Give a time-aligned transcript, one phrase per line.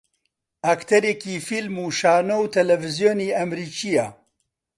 [0.65, 4.07] ئەکتەرێکی فیلم و شانۆ و تەلەڤیزیۆنی ئەمریکییە